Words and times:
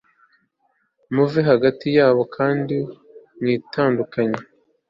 muve 1.13 1.41
hagati 1.49 1.87
yabo 1.97 2.21
kandi 2.35 2.75
mwitandukanye 3.39 4.39